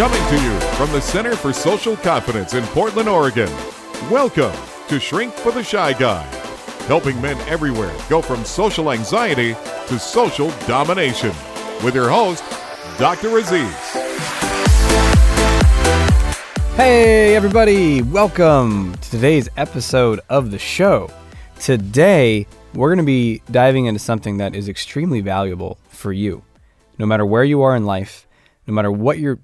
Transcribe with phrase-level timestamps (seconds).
[0.00, 3.50] Coming to you from the Center for Social Confidence in Portland, Oregon.
[4.10, 4.56] Welcome
[4.88, 6.22] to Shrink for the Shy Guy,
[6.86, 9.52] helping men everywhere go from social anxiety
[9.88, 11.34] to social domination.
[11.84, 12.42] With your host,
[12.98, 13.36] Dr.
[13.36, 13.76] Aziz.
[16.76, 21.10] Hey, everybody, welcome to today's episode of the show.
[21.58, 26.42] Today, we're going to be diving into something that is extremely valuable for you.
[26.96, 28.26] No matter where you are in life,
[28.66, 29.40] no matter what your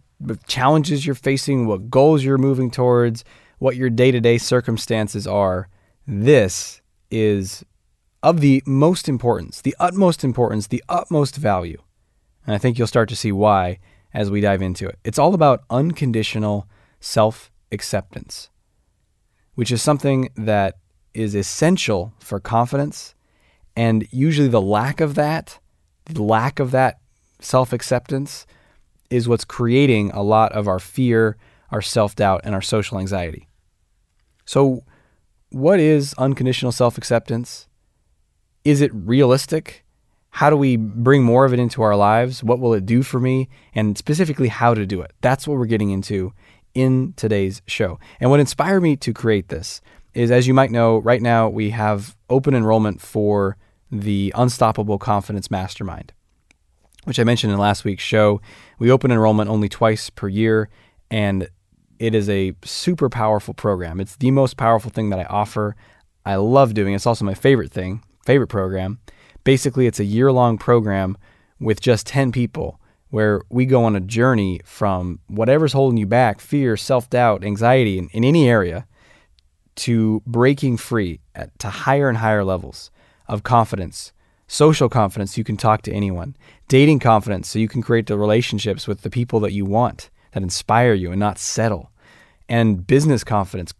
[0.47, 3.25] challenges you're facing, what goals you're moving towards,
[3.59, 5.69] what your day to day circumstances are,
[6.07, 6.81] this
[7.11, 7.65] is
[8.23, 11.81] of the most importance, the utmost importance, the utmost value.
[12.47, 13.79] And I think you'll start to see why
[14.15, 14.99] as we dive into it.
[15.05, 16.67] It's all about unconditional
[17.01, 18.51] self acceptance,
[19.55, 20.77] which is something that
[21.13, 23.15] is essential for confidence.
[23.75, 25.59] And usually, the lack of that,
[26.07, 26.99] the lack of that
[27.41, 28.47] self acceptance,
[29.11, 31.37] is what's creating a lot of our fear,
[31.71, 33.49] our self doubt, and our social anxiety.
[34.45, 34.85] So,
[35.51, 37.69] what is unconditional self acceptance?
[38.65, 39.85] Is it realistic?
[40.31, 42.45] How do we bring more of it into our lives?
[42.45, 43.49] What will it do for me?
[43.75, 45.13] And specifically, how to do it.
[45.23, 46.35] That's what we're getting into
[46.75, 47.99] in today's show.
[48.21, 49.81] And what inspired me to create this
[50.13, 53.57] is, as you might know, right now we have open enrollment for
[53.91, 56.13] the Unstoppable Confidence Mastermind,
[57.07, 58.41] which I mentioned in last week's show.
[58.81, 60.69] We open enrollment only twice per year,
[61.09, 61.49] and
[62.01, 64.01] it is a super powerful program.
[64.01, 65.77] It's the most powerful thing that I offer.
[66.25, 66.97] I love doing it.
[66.97, 68.99] It's also my favorite thing, favorite program.
[69.45, 71.17] Basically, it's a year long program
[71.61, 76.41] with just 10 people where we go on a journey from whatever's holding you back
[76.41, 78.85] fear, self doubt, anxiety in, in, any area
[79.77, 82.91] to breaking free at, to higher and higher levels
[83.29, 84.13] of confidence,
[84.47, 86.37] social confidence, you can talk to anyone,
[86.69, 90.43] dating confidence, so you can create the relationships with the people that you want that
[90.43, 91.91] inspire you and not settle,
[92.49, 93.75] and business confidence,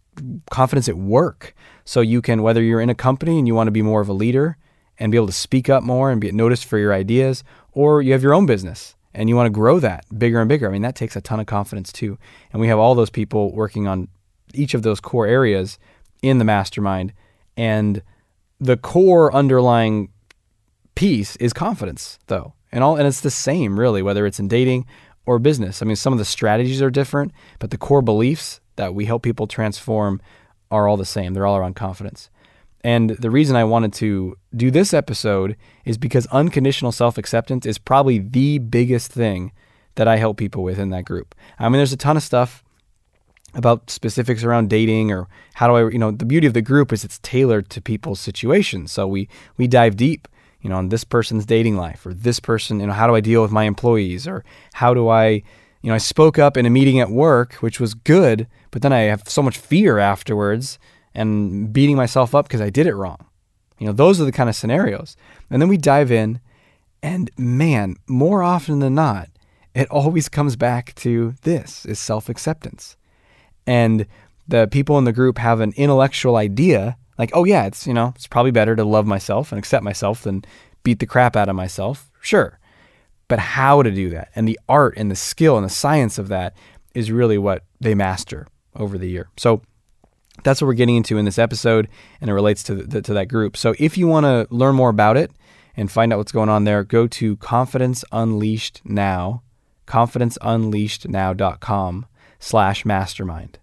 [0.49, 1.53] confidence at work,
[1.85, 4.09] so you can, whether you're in a company and you want to be more of
[4.09, 4.57] a leader
[4.99, 8.11] and be able to speak up more and get noticed for your ideas, or you
[8.11, 10.67] have your own business and you want to grow that bigger and bigger.
[10.67, 12.17] I mean, that takes a ton of confidence too.
[12.51, 14.07] And we have all those people working on
[14.53, 15.79] each of those core areas
[16.21, 17.13] in the mastermind.
[17.55, 18.01] And
[18.59, 20.09] the core underlying
[20.97, 22.53] piece is confidence, though.
[22.71, 24.85] And all and it's the same really, whether it's in dating
[25.25, 25.81] or business.
[25.81, 29.23] I mean, some of the strategies are different, but the core beliefs that we help
[29.23, 30.21] people transform
[30.71, 31.33] are all the same.
[31.33, 32.29] They're all around confidence.
[32.83, 35.55] And the reason I wanted to do this episode
[35.85, 39.51] is because unconditional self acceptance is probably the biggest thing
[39.95, 41.35] that I help people with in that group.
[41.59, 42.63] I mean, there's a ton of stuff
[43.53, 46.93] about specifics around dating or how do I, you know, the beauty of the group
[46.93, 48.91] is it's tailored to people's situations.
[48.91, 50.27] So we we dive deep,
[50.61, 53.21] you know, on this person's dating life or this person, you know, how do I
[53.21, 55.43] deal with my employees or how do I,
[55.81, 58.91] you know, I spoke up in a meeting at work, which was good, but then
[58.91, 60.79] I have so much fear afterwards
[61.13, 63.25] and beating myself up because I did it wrong.
[63.79, 65.15] You know, those are the kind of scenarios.
[65.49, 66.39] And then we dive in,
[67.03, 69.29] and man, more often than not,
[69.75, 72.97] it always comes back to this is self-acceptance.
[73.67, 74.07] And
[74.47, 78.13] the people in the group have an intellectual idea like, oh yeah, it's, you know,
[78.15, 80.43] it's probably better to love myself and accept myself than
[80.83, 82.11] beat the crap out of myself.
[82.21, 82.59] Sure.
[83.27, 86.29] But how to do that and the art and the skill and the science of
[86.29, 86.55] that
[86.93, 89.29] is really what they master over the year.
[89.37, 89.61] So
[90.43, 91.89] that's what we're getting into in this episode,
[92.21, 93.57] and it relates to the, to that group.
[93.57, 95.31] So if you want to learn more about it
[95.75, 99.41] and find out what's going on there, go to Confidence Unleashed Now,
[99.87, 102.05] confidenceunleashednow.com
[102.39, 103.57] slash mastermind.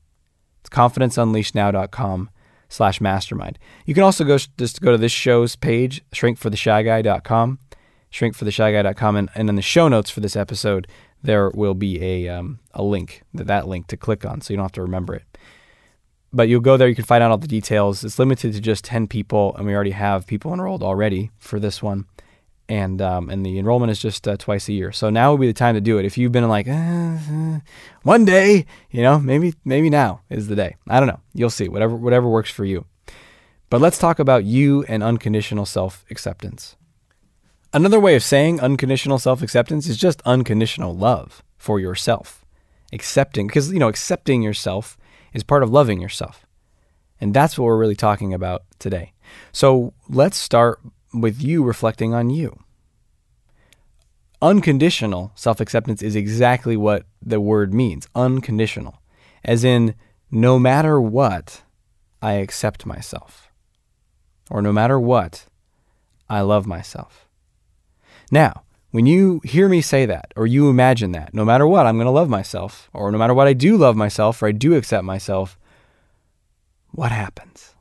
[0.60, 2.30] It's confidenceunleashednow.com
[2.74, 3.58] slash mastermind.
[3.86, 7.58] You can also go just go to this show's page, shrinkfortheshyguy.com,
[8.12, 10.88] shrinkfortheshyguy.com, and, and in the show notes for this episode,
[11.22, 14.64] there will be a, um, a link, that link to click on, so you don't
[14.64, 15.24] have to remember it
[16.32, 16.88] but you'll go there.
[16.88, 18.02] You can find out all the details.
[18.02, 21.80] It's limited to just ten people, and we already have people enrolled already for this
[21.80, 22.06] one.
[22.66, 24.90] And um, and the enrollment is just uh, twice a year.
[24.90, 26.06] So now would be the time to do it.
[26.06, 27.60] If you've been like uh,
[28.02, 30.76] one day, you know, maybe maybe now is the day.
[30.88, 31.20] I don't know.
[31.34, 31.68] You'll see.
[31.68, 32.86] Whatever whatever works for you.
[33.68, 36.76] But let's talk about you and unconditional self acceptance.
[37.72, 42.44] Another way of saying unconditional self acceptance is just unconditional love for yourself.
[42.92, 44.96] Accepting, because, you know, accepting yourself
[45.32, 46.46] is part of loving yourself.
[47.20, 49.12] And that's what we're really talking about today.
[49.50, 50.78] So let's start
[51.14, 52.58] with you reflecting on you.
[54.42, 59.00] Unconditional self acceptance is exactly what the word means unconditional,
[59.44, 59.94] as in,
[60.30, 61.62] no matter what,
[62.20, 63.48] I accept myself.
[64.50, 65.46] Or no matter what,
[66.28, 67.28] I love myself.
[68.30, 71.96] Now, when you hear me say that or you imagine that, no matter what, I'm
[71.96, 74.74] going to love myself, or no matter what, I do love myself or I do
[74.74, 75.58] accept myself,
[76.90, 77.74] what happens?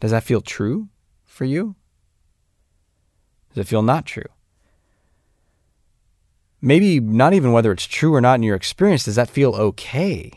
[0.00, 0.88] Does that feel true
[1.34, 1.74] for you?
[3.50, 4.24] Does it feel not true?
[6.62, 10.32] Maybe not even whether it's true or not in your experience, does that feel okay?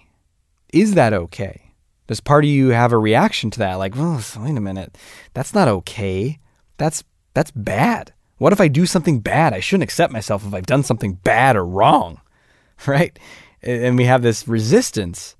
[0.74, 1.74] Is that okay?
[2.08, 3.76] Does part of you have a reaction to that?
[3.76, 4.98] Like, oh, wait a minute,
[5.34, 6.40] that's not okay.
[6.78, 7.04] That's
[7.34, 8.14] that's bad.
[8.40, 9.54] What if I do something bad?
[9.54, 12.20] I shouldn't accept myself if I've done something bad or wrong,
[12.88, 13.18] right?
[13.62, 15.37] And we have this resistance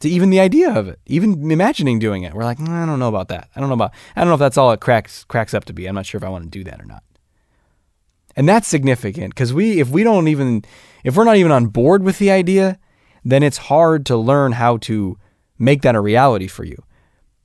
[0.00, 2.34] to even the idea of it, even imagining doing it.
[2.34, 3.48] We're like, mm, I don't know about that.
[3.56, 3.92] I don't know about.
[4.14, 5.86] I don't know if that's all it cracks cracks up to be.
[5.86, 7.02] I'm not sure if I want to do that or not.
[8.36, 10.62] And that's significant because we, if we don't even,
[11.04, 12.78] if we're not even on board with the idea,
[13.24, 15.18] then it's hard to learn how to
[15.58, 16.76] make that a reality for you.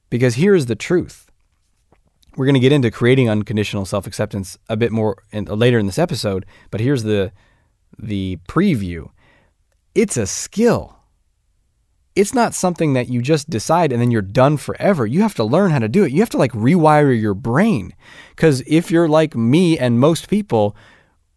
[0.09, 1.31] Because here's the truth
[2.35, 5.99] we're going to get into creating unconditional self-acceptance a bit more in, later in this
[5.99, 7.31] episode, but here's the
[7.97, 9.09] the preview.
[9.93, 10.97] It's a skill.
[12.15, 15.05] It's not something that you just decide and then you're done forever.
[15.05, 16.11] You have to learn how to do it.
[16.11, 17.93] You have to like rewire your brain.
[18.35, 20.75] Cuz if you're like me and most people,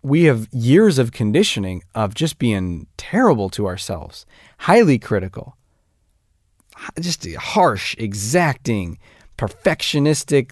[0.02, 4.26] we have years of conditioning of just being terrible to ourselves,
[4.58, 5.56] highly critical,
[7.00, 8.98] just harsh, exacting,
[9.38, 10.50] perfectionistic,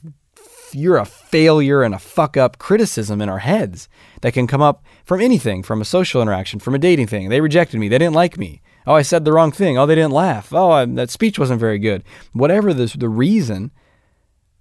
[0.73, 3.89] you're a failure and a fuck up criticism in our heads
[4.23, 7.29] that can come up from anything, from a social interaction, from a dating thing.
[7.29, 7.89] They rejected me.
[7.89, 8.63] They didn't like me.
[8.87, 9.79] Oh, I said the wrong thing.
[9.79, 10.53] Oh, they didn't laugh.
[10.53, 12.03] Oh, I, that speech wasn't very good.
[12.33, 13.71] Whatever the, the reason,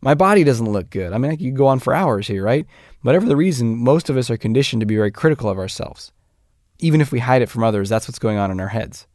[0.01, 1.13] my body doesn't look good.
[1.13, 2.65] I mean, I could go on for hours here, right?
[3.01, 6.11] Whatever the reason, most of us are conditioned to be very critical of ourselves.
[6.79, 9.07] Even if we hide it from others, that's what's going on in our heads.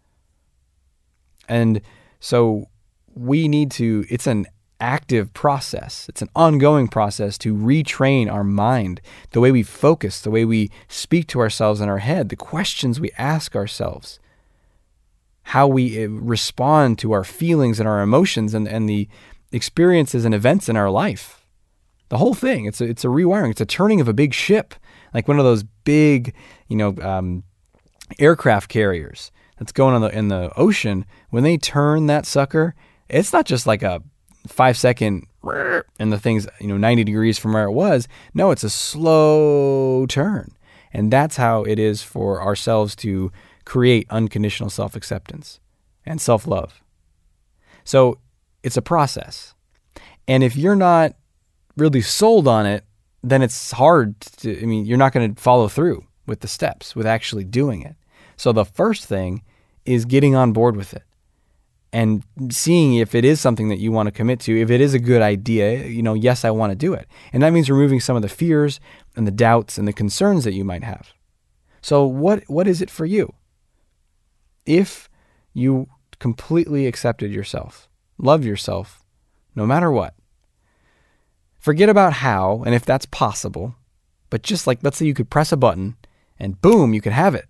[1.48, 1.80] And
[2.20, 2.66] so
[3.14, 4.46] we need to, it's an
[4.80, 6.06] active process.
[6.08, 9.00] It's an ongoing process to retrain our mind,
[9.30, 13.00] the way we focus, the way we speak to ourselves in our head, the questions
[13.00, 14.18] we ask ourselves,
[15.50, 19.08] how we eh, respond to our feelings and our emotions and, and the
[19.52, 21.46] experiences and events in our life.
[22.08, 22.64] The whole thing.
[22.64, 23.52] It's a, it's a rewiring.
[23.52, 24.74] It's a turning of a big ship,
[25.14, 26.34] like one of those big,
[26.66, 27.44] you know, um,
[28.18, 31.04] aircraft carriers that's going on the in the ocean.
[31.30, 32.74] When they turn that sucker,
[33.08, 34.02] it's not just like a
[34.48, 35.26] five second
[36.00, 40.06] and the thing's you know 90 degrees from where it was no it's a slow
[40.06, 40.56] turn
[40.92, 43.30] and that's how it is for ourselves to
[43.66, 45.60] create unconditional self-acceptance
[46.06, 46.82] and self-love
[47.84, 48.18] so
[48.62, 49.54] it's a process
[50.26, 51.14] and if you're not
[51.76, 52.84] really sold on it
[53.22, 56.96] then it's hard to i mean you're not going to follow through with the steps
[56.96, 57.96] with actually doing it
[58.36, 59.42] so the first thing
[59.84, 61.02] is getting on board with it
[61.92, 64.92] and seeing if it is something that you want to commit to, if it is
[64.92, 67.06] a good idea, you know, yes, I want to do it.
[67.32, 68.80] And that means removing some of the fears
[69.16, 71.14] and the doubts and the concerns that you might have.
[71.80, 73.32] So what what is it for you?
[74.66, 75.08] If
[75.54, 79.02] you completely accepted yourself, love yourself,
[79.54, 80.14] no matter what.
[81.58, 83.76] Forget about how and if that's possible,
[84.30, 85.96] but just like let's say you could press a button
[86.38, 87.46] and boom, you could have it.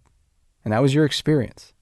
[0.65, 1.73] And that was your experience.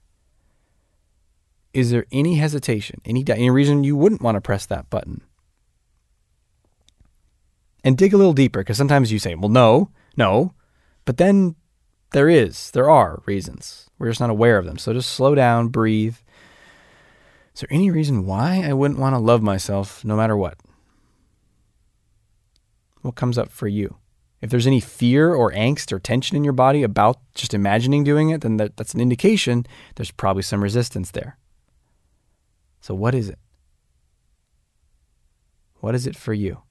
[1.73, 5.21] Is there any hesitation, any, any reason you wouldn't want to press that button?
[7.83, 10.53] And dig a little deeper because sometimes you say, well, no, no.
[11.03, 11.55] But then
[12.15, 13.89] there is, there are reasons.
[13.99, 14.77] We're just not aware of them.
[14.77, 16.15] So just slow down, breathe.
[17.53, 20.57] Is there any reason why I wouldn't want to love myself no matter what?
[23.01, 23.97] What comes up for you?
[24.39, 28.29] If there's any fear or angst or tension in your body about just imagining doing
[28.29, 31.37] it, then that, that's an indication there's probably some resistance there.
[32.79, 33.39] So, what is it?
[35.81, 36.61] What is it for you?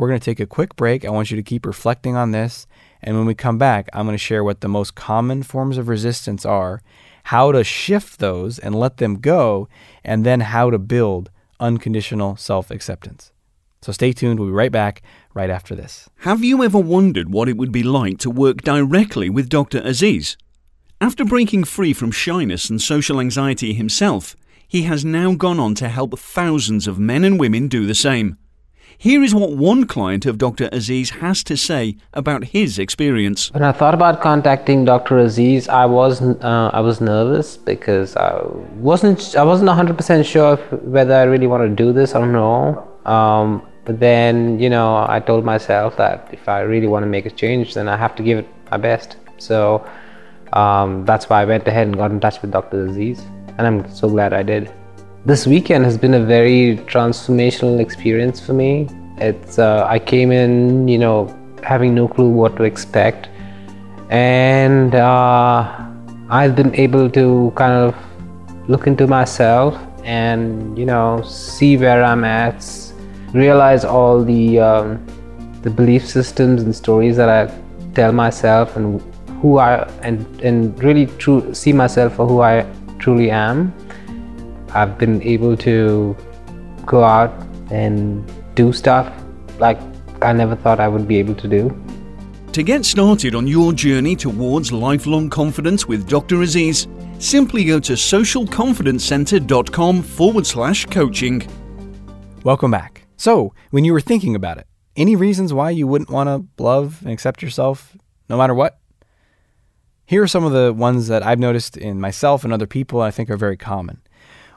[0.00, 1.04] We're going to take a quick break.
[1.04, 2.66] I want you to keep reflecting on this.
[3.02, 5.88] And when we come back, I'm going to share what the most common forms of
[5.88, 6.80] resistance are,
[7.24, 9.68] how to shift those and let them go,
[10.02, 11.30] and then how to build
[11.60, 13.32] unconditional self acceptance.
[13.82, 14.40] So stay tuned.
[14.40, 15.02] We'll be right back
[15.34, 16.08] right after this.
[16.20, 19.82] Have you ever wondered what it would be like to work directly with Dr.
[19.84, 20.38] Aziz?
[21.02, 24.34] After breaking free from shyness and social anxiety himself,
[24.66, 28.38] he has now gone on to help thousands of men and women do the same.
[29.00, 30.68] Here is what one client of Dr.
[30.72, 33.50] Aziz has to say about his experience.
[33.50, 35.20] When I thought about contacting Dr.
[35.20, 38.42] Aziz, I was uh, I was nervous because I
[38.74, 42.86] wasn't I wasn't 100% sure if, whether I really want to do this or no.
[43.06, 47.24] Um, but then you know I told myself that if I really want to make
[47.24, 49.16] a change, then I have to give it my best.
[49.38, 49.82] So
[50.52, 52.84] um, that's why I went ahead and got in touch with Dr.
[52.84, 53.24] Aziz,
[53.56, 54.70] and I'm so glad I did.
[55.26, 58.88] This weekend has been a very transformational experience for me.
[59.18, 61.28] It's uh, I came in, you know,
[61.62, 63.28] having no clue what to expect,
[64.08, 65.78] and uh,
[66.30, 67.94] I've been able to kind of
[68.66, 72.64] look into myself and you know see where I'm at,
[73.34, 75.06] realize all the um,
[75.60, 77.54] the belief systems and stories that I
[77.94, 79.02] tell myself and
[79.42, 82.64] who I and and really true see myself for who I
[82.98, 83.74] truly am.
[84.74, 86.16] I've been able to
[86.86, 87.32] go out
[87.70, 88.24] and
[88.54, 89.12] do stuff
[89.58, 89.78] like
[90.22, 91.68] I never thought I would be able to do.
[92.52, 96.42] To get started on your journey towards lifelong confidence with Dr.
[96.42, 101.46] Aziz, simply go to socialconfidencecenter.com forward slash coaching.
[102.42, 103.06] Welcome back.
[103.16, 106.98] So, when you were thinking about it, any reasons why you wouldn't want to love
[107.02, 107.96] and accept yourself
[108.28, 108.78] no matter what?
[110.06, 113.12] Here are some of the ones that I've noticed in myself and other people I
[113.12, 114.02] think are very common.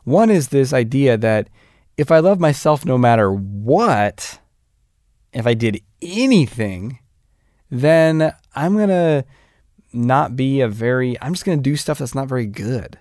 [0.04, 1.50] One is this idea that
[1.98, 4.40] if I love myself no matter what,
[5.32, 7.00] if I did anything,
[7.70, 9.26] then I'm going to
[9.94, 13.00] not be a very, I'm just going to do stuff that's not very good.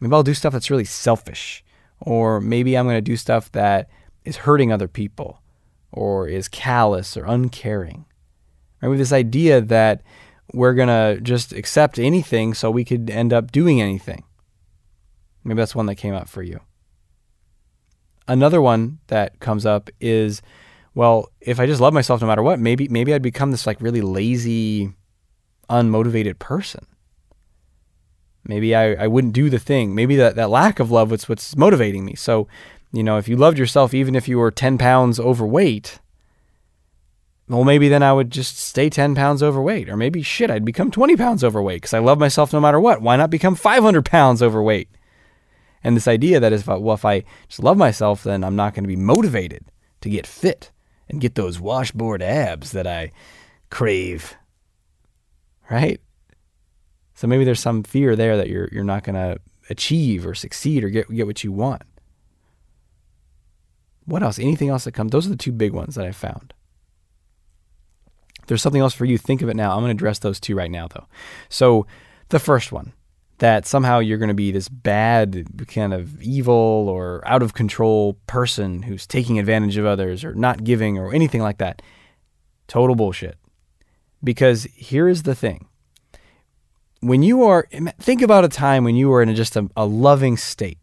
[0.00, 1.64] Maybe I'll do stuff that's really selfish.
[2.00, 3.88] Or maybe I'm going to do stuff that
[4.24, 5.42] is hurting other people
[5.90, 8.04] or is callous or uncaring.
[8.80, 8.88] Right?
[8.88, 10.02] With this idea that
[10.52, 14.24] we're going to just accept anything so we could end up doing anything.
[15.48, 16.60] Maybe that's one that came up for you.
[18.28, 20.42] Another one that comes up is
[20.94, 23.80] well, if I just love myself no matter what, maybe maybe I'd become this like
[23.80, 24.92] really lazy,
[25.70, 26.86] unmotivated person.
[28.44, 29.94] Maybe I, I wouldn't do the thing.
[29.94, 32.14] Maybe that, that lack of love was what's motivating me.
[32.14, 32.46] So,
[32.92, 35.98] you know, if you loved yourself even if you were 10 pounds overweight,
[37.48, 39.88] well, maybe then I would just stay 10 pounds overweight.
[39.88, 43.00] Or maybe, shit, I'd become 20 pounds overweight because I love myself no matter what.
[43.00, 44.90] Why not become 500 pounds overweight?
[45.88, 48.84] And this idea that is, well, if I just love myself, then I'm not going
[48.84, 50.70] to be motivated to get fit
[51.08, 53.10] and get those washboard abs that I
[53.70, 54.36] crave.
[55.70, 55.98] Right?
[57.14, 59.40] So maybe there's some fear there that you're you're not going to
[59.70, 61.84] achieve or succeed or get get what you want.
[64.04, 64.38] What else?
[64.38, 65.10] Anything else that comes?
[65.10, 66.52] Those are the two big ones that I found.
[68.42, 69.70] If there's something else for you, think of it now.
[69.70, 71.06] I'm going to address those two right now though.
[71.48, 71.86] So,
[72.28, 72.92] the first one,
[73.38, 78.14] that somehow you're going to be this bad, kind of evil or out of control
[78.26, 81.80] person who's taking advantage of others or not giving or anything like that.
[82.66, 83.36] Total bullshit.
[84.22, 85.68] Because here is the thing.
[87.00, 87.68] When you are,
[88.00, 90.78] think about a time when you were in just a, a loving state.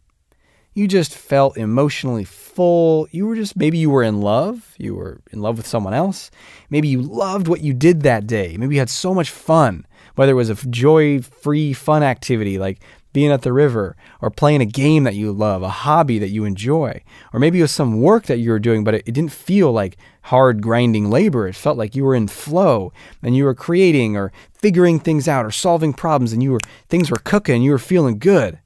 [0.73, 3.07] You just felt emotionally full.
[3.11, 4.73] You were just, maybe you were in love.
[4.77, 6.31] You were in love with someone else.
[6.69, 8.55] Maybe you loved what you did that day.
[8.57, 9.85] Maybe you had so much fun
[10.15, 12.79] whether it was a joy free, fun activity like
[13.15, 16.43] being at the river or playing a game that you love, a hobby that you
[16.43, 19.31] enjoy, or maybe it was some work that you were doing, but it, it didn't
[19.31, 21.47] feel like hard grinding labor.
[21.47, 22.91] It felt like you were in flow
[23.23, 27.09] and you were creating or figuring things out or solving problems and you were things
[27.09, 28.59] were cooking, you were feeling good.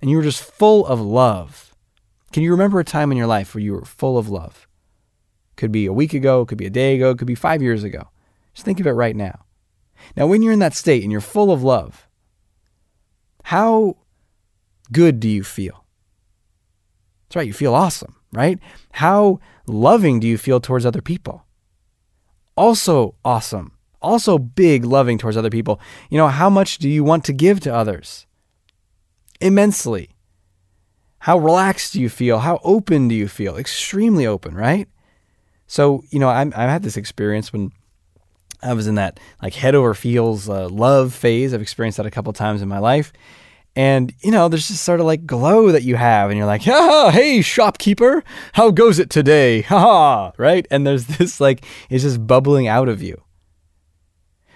[0.00, 1.72] And you were just full of love.
[2.32, 4.66] Can you remember a time in your life where you were full of love?
[5.54, 8.08] Could be a week ago, could be a day ago, could be 5 years ago.
[8.54, 9.44] Just think of it right now.
[10.16, 12.08] Now, when you're in that state and you're full of love,
[13.44, 13.96] how
[14.90, 15.84] good do you feel?
[17.28, 18.58] That's right, you feel awesome, right?
[18.92, 21.44] How loving do you feel towards other people?
[22.56, 23.72] Also awesome.
[24.00, 25.80] Also big loving towards other people.
[26.10, 28.26] You know, how much do you want to give to others?
[29.40, 30.10] Immensely.
[31.20, 32.40] How relaxed do you feel?
[32.40, 33.56] How open do you feel?
[33.56, 34.88] Extremely open, right?
[35.66, 37.70] So, you know, i I've had this experience when
[38.62, 41.52] I was in that like head over heels uh, love phase.
[41.52, 43.12] I've experienced that a couple times in my life.
[43.74, 46.62] And, you know, there's just sort of like glow that you have, and you're like,
[46.62, 49.62] ha, hey, shopkeeper, how goes it today?
[49.62, 50.66] Ha ha, right?
[50.70, 53.22] And there's this like, it's just bubbling out of you.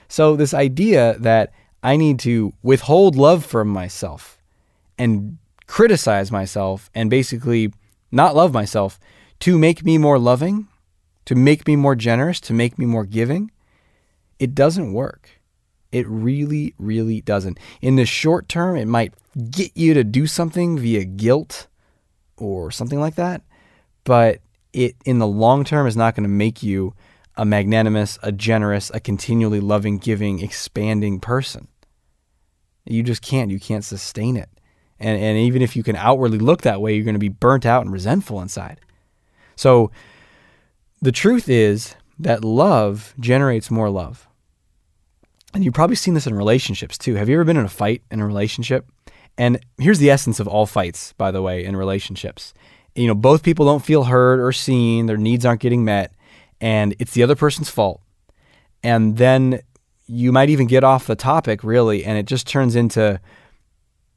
[0.09, 4.43] So, this idea that I need to withhold love from myself
[4.99, 7.73] and criticize myself and basically
[8.13, 9.01] not love myself
[9.41, 10.69] to make me more loving,
[11.25, 13.51] to make me more generous, to make me more giving,
[14.39, 15.31] it doesn't work.
[15.93, 17.59] It really, really doesn't.
[17.81, 19.15] In the short term, it might
[19.51, 21.69] get you to do something via guilt
[22.37, 23.43] or something like that,
[24.05, 24.41] but
[24.73, 26.95] it in the long term is not going to make you
[27.37, 31.69] a magnanimous, a generous, a continually loving, giving, expanding person.
[32.85, 33.51] You just can't.
[33.51, 34.49] You can't sustain it.
[34.99, 37.67] And, and even if you can outwardly look that way, you're going to be burnt
[37.67, 38.81] out and resentful inside.
[39.57, 39.91] So
[41.03, 44.29] the truth is that love generates more love.
[45.55, 47.15] And you've probably seen this in relationships too.
[47.15, 48.87] Have you ever been in a fight in a relationship?
[49.39, 52.55] And here's the essence of all fights, by the way, in relationships
[52.97, 56.15] you know, both people don't feel heard or seen, their needs aren't getting met,
[56.61, 58.01] and it's the other person's fault.
[58.83, 59.61] And then
[60.07, 63.21] you might even get off the topic, really, and it just turns into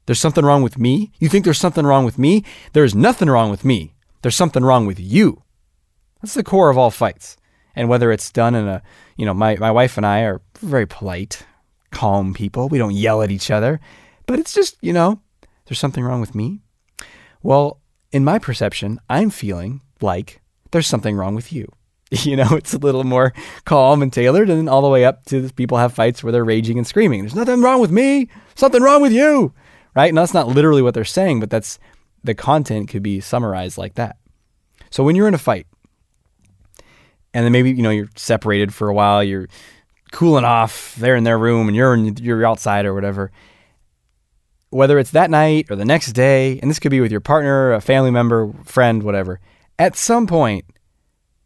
[0.06, 1.12] there's something wrong with me.
[1.18, 2.44] You think there's something wrong with me?
[2.72, 3.94] There's nothing wrong with me.
[4.22, 5.42] There's something wrong with you.
[6.22, 7.36] That's the core of all fights.
[7.76, 8.82] And whether it's done in a,
[9.16, 11.44] you know, my, my wife and I are very polite,
[11.90, 12.68] calm people.
[12.68, 13.80] We don't yell at each other,
[14.26, 15.20] but it's just, you know,
[15.66, 16.60] there's something wrong with me.
[17.42, 17.80] Well,
[18.12, 20.40] in my perception, I'm feeling like
[20.72, 21.70] there's something wrong with you.
[22.24, 23.32] You know, it's a little more
[23.64, 26.76] calm and tailored, and all the way up to people have fights where they're raging
[26.76, 27.20] and screaming.
[27.20, 29.54] There's nothing wrong with me, something wrong with you,
[29.94, 30.08] right?
[30.08, 31.78] And that's not literally what they're saying, but that's
[32.24, 34.16] the content could be summarized like that.
[34.90, 35.68] So when you're in a fight,
[37.34, 39.48] and then maybe you know you're separated for a while, you're
[40.12, 43.30] cooling off, they're in their room, and you're in, you're outside or whatever.
[44.70, 47.72] Whether it's that night or the next day, and this could be with your partner,
[47.72, 49.40] a family member, friend, whatever.
[49.78, 50.64] At some point,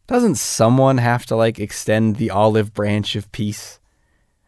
[0.07, 3.79] doesn't someone have to like extend the olive branch of peace?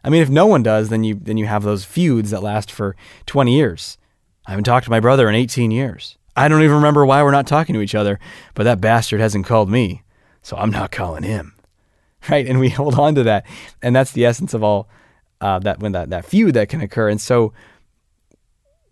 [0.04, 2.70] I mean, if no one does, then you then you have those feuds that last
[2.70, 2.94] for
[3.26, 3.98] 20 years.
[4.46, 6.16] I haven't talked to my brother in 18 years.
[6.36, 8.20] I don't even remember why we're not talking to each other,
[8.54, 10.02] but that bastard hasn't called me,
[10.46, 11.52] so I'm not calling him.
[12.28, 12.46] Right?
[12.48, 13.46] And we hold on to that,
[13.82, 14.88] and that's the essence of all
[15.40, 17.08] uh, that when that that feud that can occur.
[17.08, 17.52] And so,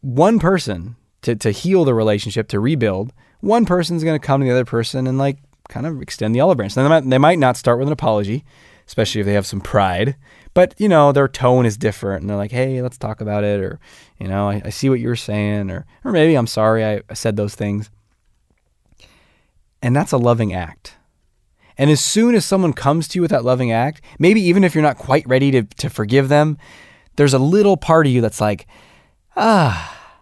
[0.02, 4.46] one person to to heal the relationship, to rebuild, one person's going to come to
[4.46, 6.76] the other person and like kind of extend the olive branch.
[6.76, 8.44] Now, they might, they might not start with an apology,
[8.86, 10.14] especially if they have some pride.
[10.52, 13.58] But you know their tone is different, and they're like, "Hey, let's talk about it,"
[13.58, 13.80] or
[14.20, 17.14] you know, I, I see what you're saying, or or maybe I'm sorry I, I
[17.14, 17.90] said those things.
[19.82, 20.98] And that's a loving act.
[21.76, 24.74] And as soon as someone comes to you with that loving act, maybe even if
[24.74, 26.56] you're not quite ready to, to forgive them,
[27.16, 28.66] there's a little part of you that's like,
[29.36, 30.18] ah,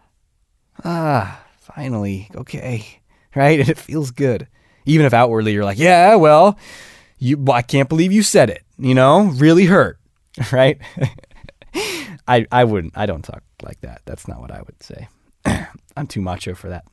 [0.85, 3.01] ah, finally, okay,
[3.35, 3.61] right?
[3.61, 4.49] And it feels good.
[4.85, 6.59] Even if outwardly you're like, yeah, well,
[7.19, 9.99] you, I can't believe you said it, you know, really hurt,
[10.53, 10.81] right?
[12.29, 14.03] I, I wouldn't, I don't talk like that.
[14.05, 15.09] That's not what I would say.
[15.97, 16.85] I'm too macho for that.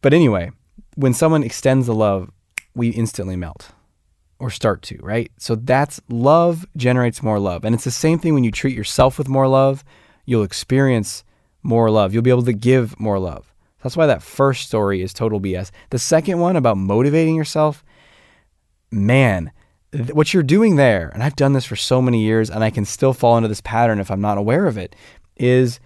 [0.00, 0.50] But anyway,
[0.94, 2.30] when someone extends the love,
[2.78, 3.72] we instantly melt
[4.38, 5.30] or start to, right?
[5.36, 7.64] So that's love generates more love.
[7.64, 9.84] And it's the same thing when you treat yourself with more love,
[10.24, 11.24] you'll experience
[11.62, 12.14] more love.
[12.14, 13.52] You'll be able to give more love.
[13.82, 15.70] That's why that first story is total BS.
[15.90, 17.84] The second one about motivating yourself,
[18.92, 19.50] man,
[19.92, 22.70] th- what you're doing there, and I've done this for so many years and I
[22.70, 24.94] can still fall into this pattern if I'm not aware of it,
[25.36, 25.80] is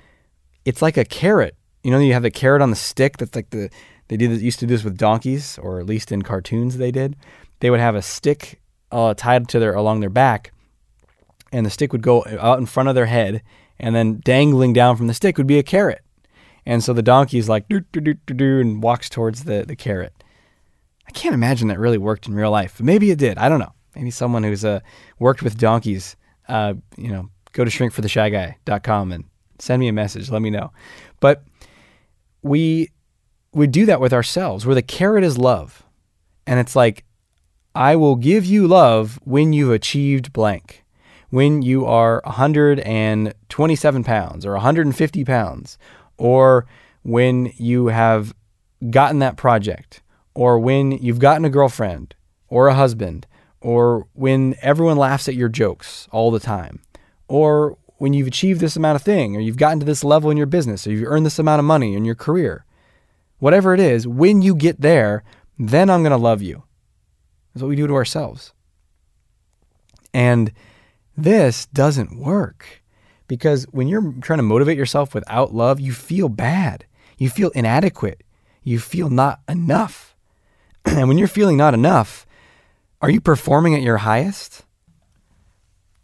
[0.65, 1.57] it's like a carrot.
[1.83, 3.71] You know, you have the carrot on the stick that's like the
[4.13, 7.17] they did used to do this with donkeys, or at least in cartoons they did.
[7.61, 10.53] They would have a stick uh, tied to their along their back,
[11.51, 13.43] and the stick would go out in front of their head,
[13.79, 16.03] and then dangling down from the stick would be a carrot.
[16.67, 19.65] And so the donkey is like do do do do do and walks towards the
[19.67, 20.13] the carrot.
[21.09, 22.83] I can't imagine that really worked in real life.
[22.83, 23.39] Maybe it did.
[23.39, 23.73] I don't know.
[23.97, 24.81] Maybe someone who's uh,
[25.21, 26.17] worked with donkeys,
[26.49, 29.25] uh, you know, go to shrinkfortheshyguy.com and
[29.59, 30.29] send me a message.
[30.29, 30.71] Let me know.
[31.19, 31.45] But
[32.43, 32.91] we
[33.53, 35.83] we do that with ourselves, where the carrot is love.
[36.47, 37.05] And it's like,
[37.75, 40.85] I will give you love when you've achieved blank,
[41.31, 45.79] when you are 127 pounds or 150 pounds,
[46.19, 46.67] or
[47.03, 48.35] when you have
[48.91, 50.03] gotten that project,
[50.35, 52.15] or when you've gotten a girlfriend
[52.49, 53.27] or a husband,
[53.61, 56.81] or when everyone laughs at your jokes all the time,
[57.29, 60.37] or when you've achieved this amount of thing, or you've gotten to this level in
[60.37, 62.65] your business, or you've earned this amount of money in your career
[63.43, 65.25] whatever it is, when you get there,
[65.59, 66.63] then I'm going to love you.
[67.53, 68.53] That's what we do to ourselves.
[70.15, 70.53] And
[71.17, 72.85] this doesn't work
[73.27, 76.87] because when you're trying to motivate yourself without love, you feel bad.
[77.19, 78.23] You feel inadequate.
[78.63, 80.15] You feel not enough.
[80.85, 82.25] and when you're feeling not enough,
[83.01, 84.63] are you performing at your highest?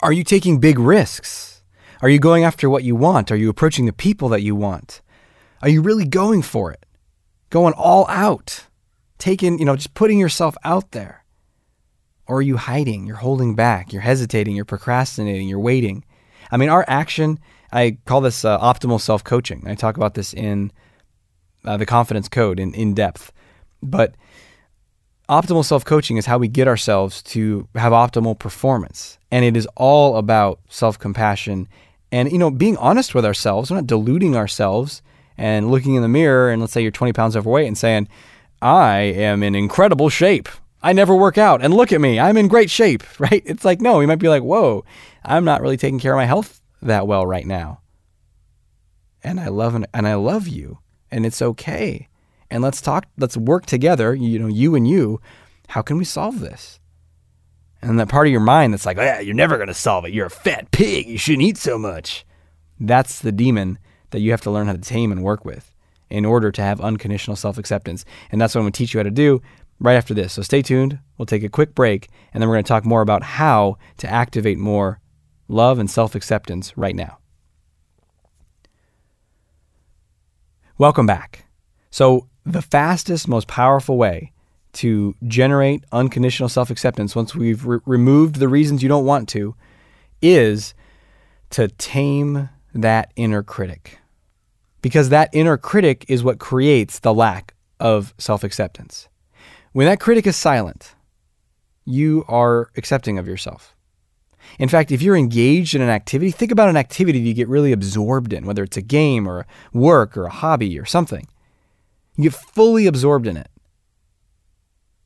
[0.02, 1.62] Are you taking big risks?
[2.02, 3.30] Are you going after what you want?
[3.30, 5.02] Are you approaching the people that you want?
[5.62, 6.84] Are you really going for it?
[7.50, 8.66] Going all out,
[9.18, 11.24] taking, you know, just putting yourself out there?
[12.26, 13.06] Or are you hiding?
[13.06, 16.04] You're holding back, you're hesitating, you're procrastinating, you're waiting.
[16.50, 17.38] I mean, our action,
[17.72, 19.64] I call this uh, optimal self coaching.
[19.66, 20.72] I talk about this in
[21.64, 23.32] uh, the confidence code in, in depth.
[23.82, 24.14] But
[25.28, 29.18] optimal self coaching is how we get ourselves to have optimal performance.
[29.30, 31.68] And it is all about self compassion
[32.10, 33.70] and, you know, being honest with ourselves.
[33.70, 35.02] We're not deluding ourselves
[35.38, 38.08] and looking in the mirror and let's say you're 20 pounds overweight and saying,
[38.60, 40.48] I am in incredible shape.
[40.82, 42.18] I never work out and look at me.
[42.18, 43.42] I'm in great shape, right?
[43.46, 44.84] It's like, no, you might be like, whoa,
[45.24, 47.80] I'm not really taking care of my health that well right now.
[49.22, 50.78] And I love and, and I love you
[51.10, 52.08] and it's okay.
[52.50, 55.20] and let's talk, let's work together, you know, you and you.
[55.68, 56.80] How can we solve this?
[57.82, 60.12] And that part of your mind that's like, yeah, you're never going to solve it.
[60.12, 61.06] You're a fat pig.
[61.06, 62.24] You shouldn't eat so much.
[62.80, 63.78] That's the demon
[64.10, 65.72] that you have to learn how to tame and work with
[66.10, 68.04] in order to have unconditional self acceptance.
[68.30, 69.42] And that's what I'm going to teach you how to do
[69.80, 70.32] right after this.
[70.32, 70.98] So stay tuned.
[71.16, 74.08] We'll take a quick break, and then we're going to talk more about how to
[74.08, 75.00] activate more
[75.48, 77.18] love and self acceptance right now.
[80.78, 81.46] Welcome back.
[81.90, 84.32] So, the fastest, most powerful way
[84.74, 89.54] to generate unconditional self acceptance once we've re- removed the reasons you don't want to
[90.22, 90.74] is
[91.50, 93.98] to tame that inner critic.
[94.82, 99.08] Because that inner critic is what creates the lack of self acceptance.
[99.72, 100.94] When that critic is silent,
[101.84, 103.74] you are accepting of yourself.
[104.58, 107.72] In fact, if you're engaged in an activity, think about an activity you get really
[107.72, 111.26] absorbed in, whether it's a game or work or a hobby or something.
[112.16, 113.50] You get fully absorbed in it.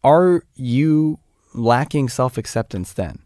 [0.05, 1.19] Are you
[1.55, 3.22] lacking self acceptance then?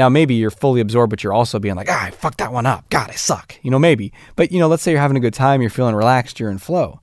[0.00, 2.64] Now, maybe you're fully absorbed, but you're also being like, ah, I fucked that one
[2.64, 2.88] up.
[2.88, 3.56] God, I suck.
[3.60, 4.14] You know, maybe.
[4.34, 6.56] But, you know, let's say you're having a good time, you're feeling relaxed, you're in
[6.56, 7.02] flow.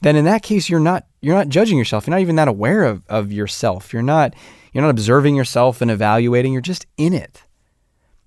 [0.00, 2.06] Then in that case, you're not you're not judging yourself.
[2.06, 3.92] You're not even that aware of, of yourself.
[3.92, 4.32] You're not
[4.72, 6.54] you're not observing yourself and evaluating.
[6.54, 7.42] You're just in it.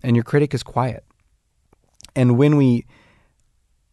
[0.04, 1.04] And your critic is quiet.
[2.16, 2.86] And when we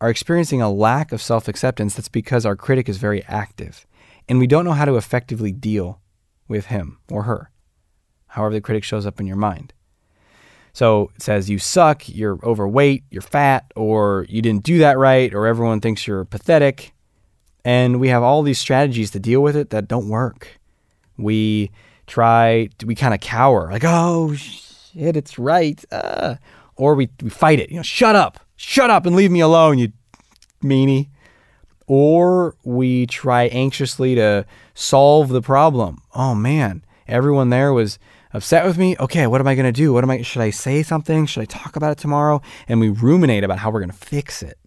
[0.02, 3.86] are experiencing a lack of self acceptance, that's because our critic is very active
[4.28, 6.02] and we don't know how to effectively deal
[6.46, 7.50] with him or her,
[8.32, 9.72] however the critic shows up in your mind.
[10.72, 15.32] So it says you suck, you're overweight, you're fat, or you didn't do that right,
[15.34, 16.94] or everyone thinks you're pathetic.
[17.64, 20.58] And we have all these strategies to deal with it that don't work.
[21.18, 21.70] We
[22.06, 25.84] try, we kind of cower, like, oh, shit, it's right.
[25.92, 26.36] Uh,
[26.76, 29.78] or we, we fight it, you know, shut up, shut up and leave me alone,
[29.78, 29.92] you
[30.62, 31.08] meanie
[31.86, 36.00] or we try anxiously to solve the problem.
[36.14, 37.98] Oh man, everyone there was
[38.32, 38.96] upset with me.
[38.98, 39.92] Okay, what am I going to do?
[39.92, 41.26] What am I should I say something?
[41.26, 42.40] Should I talk about it tomorrow?
[42.68, 44.58] And we ruminate about how we're going to fix it.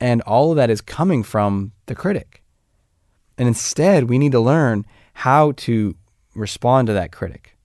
[0.00, 2.42] And all of that is coming from the critic.
[3.38, 5.96] And instead, we need to learn how to
[6.34, 7.56] respond to that critic.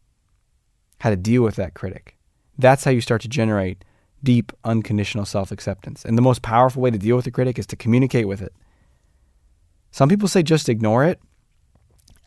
[1.00, 2.18] How to deal with that critic.
[2.58, 3.84] That's how you start to generate
[4.24, 6.04] deep, unconditional self acceptance.
[6.04, 8.54] And the most powerful way to deal with a critic is to communicate with it.
[9.92, 11.20] Some people say just ignore it.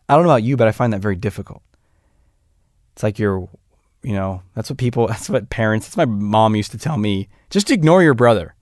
[0.09, 1.61] I don't know about you, but I find that very difficult.
[3.01, 3.49] It's like you're,
[4.03, 6.99] you know, that's what people, that's what parents, that's what my mom used to tell
[6.99, 7.29] me.
[7.49, 8.53] Just ignore your brother.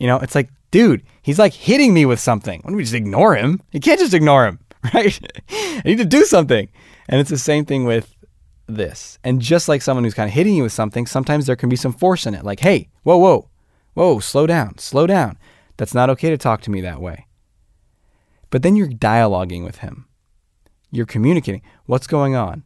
[0.00, 2.60] You know, it's like, dude, he's like hitting me with something.
[2.60, 3.62] Why don't we just ignore him?
[3.70, 4.58] You can't just ignore him,
[4.94, 5.16] right?
[5.50, 6.68] I need to do something.
[7.08, 8.16] And it's the same thing with
[8.66, 9.20] this.
[9.22, 11.76] And just like someone who's kind of hitting you with something, sometimes there can be
[11.76, 12.44] some force in it.
[12.44, 13.48] Like, hey, whoa, whoa,
[13.94, 15.38] whoa, slow down, slow down.
[15.76, 17.28] That's not okay to talk to me that way.
[18.50, 20.06] But then you're dialoguing with him.
[20.90, 21.62] You're communicating.
[21.86, 22.64] What's going on?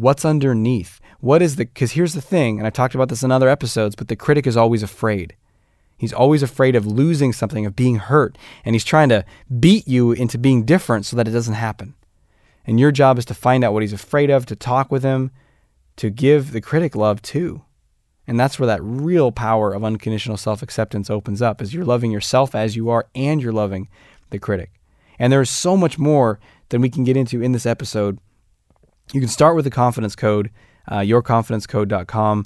[0.00, 1.00] What's underneath?
[1.20, 3.94] What is the, because here's the thing, and I've talked about this in other episodes,
[3.94, 5.36] but the critic is always afraid.
[5.98, 9.24] He's always afraid of losing something, of being hurt, and he's trying to
[9.60, 11.94] beat you into being different so that it doesn't happen.
[12.64, 15.30] And your job is to find out what he's afraid of, to talk with him,
[15.96, 17.62] to give the critic love too.
[18.26, 22.10] And that's where that real power of unconditional self acceptance opens up, is you're loving
[22.10, 23.88] yourself as you are and you're loving
[24.30, 24.72] the critic.
[25.18, 28.18] And there's so much more than we can get into in this episode.
[29.12, 30.50] You can start with the confidence code,
[30.88, 32.38] uh, yourconfidencecode.com.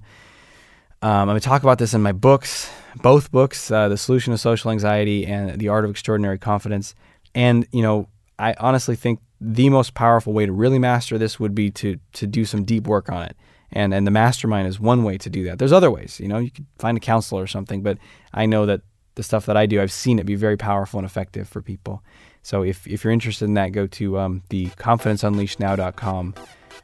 [1.02, 4.32] Um, I'm going to talk about this in my books, both books, uh, The Solution
[4.32, 6.94] to Social Anxiety and The Art of Extraordinary Confidence.
[7.34, 11.54] And, you know, I honestly think the most powerful way to really master this would
[11.54, 13.36] be to to do some deep work on it.
[13.70, 15.58] And and the mastermind is one way to do that.
[15.58, 17.98] There's other ways, you know, you could find a counselor or something, but
[18.32, 18.80] I know that
[19.16, 22.02] the stuff that I do, I've seen it be very powerful and effective for people.
[22.46, 26.34] So if, if you're interested in that, go to um, the confidenceunleashednow.com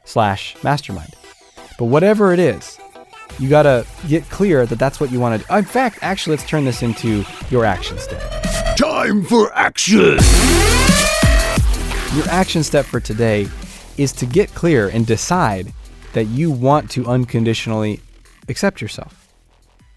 [0.02, 1.14] slash mastermind.
[1.78, 2.80] But whatever it is,
[3.38, 5.54] you got to get clear that that's what you want to do.
[5.54, 8.76] In fact, actually, let's turn this into your action step.
[8.76, 10.18] Time for action!
[12.16, 13.46] Your action step for today
[13.96, 15.72] is to get clear and decide
[16.12, 18.00] that you want to unconditionally
[18.48, 19.21] accept yourself.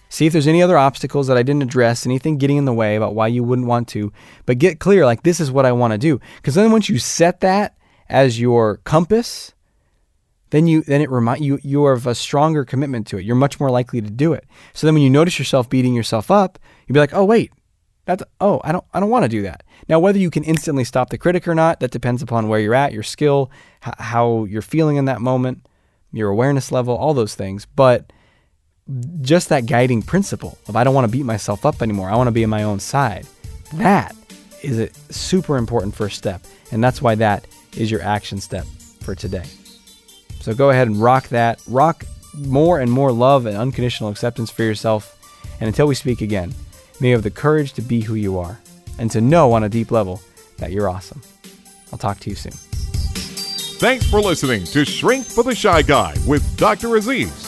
[0.10, 2.96] See if there's any other obstacles that I didn't address, anything getting in the way
[2.96, 4.14] about why you wouldn't want to,
[4.46, 6.20] but get clear like this is what I want to do.
[6.38, 7.76] Because then once you set that
[8.08, 9.54] as your compass,
[10.52, 13.26] then you then it remind you you are of a stronger commitment to it.
[13.26, 14.46] You're much more likely to do it.
[14.74, 17.52] So then when you notice yourself beating yourself up, you'll be like, oh wait,
[18.06, 19.64] that's oh, I don't I don't want to do that.
[19.90, 22.76] Now whether you can instantly stop the critic or not, that depends upon where you're
[22.76, 23.52] at, your skill,
[23.86, 25.68] h- how you're feeling in that moment,
[26.14, 27.66] your awareness level, all those things.
[27.76, 28.14] But
[29.22, 32.10] just that guiding principle of I don't want to beat myself up anymore.
[32.10, 33.26] I want to be on my own side.
[33.74, 34.16] That
[34.62, 36.42] is a super important first step.
[36.72, 38.66] And that's why that is your action step
[39.02, 39.46] for today.
[40.42, 41.62] So go ahead and rock that.
[41.68, 45.12] Rock more and more love and unconditional acceptance for yourself.
[45.60, 46.54] And until we speak again,
[47.00, 48.60] may you have the courage to be who you are
[49.00, 50.22] and to know on a deep level
[50.58, 51.22] that you're awesome.
[51.92, 52.54] I'll talk to you soon.
[53.78, 56.96] Thanks for listening to Shrink for the Shy Guy with Dr.
[56.96, 57.45] Aziz.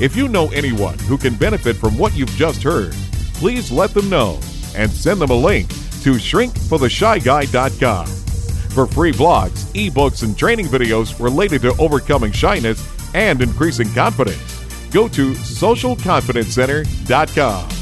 [0.00, 2.94] If you know anyone who can benefit from what you've just heard,
[3.34, 4.40] please let them know
[4.74, 8.06] and send them a link to shrinkfortheshyguy.com.
[8.06, 12.82] For free blogs, ebooks, and training videos related to overcoming shyness
[13.14, 17.79] and increasing confidence, go to socialconfidencecenter.com.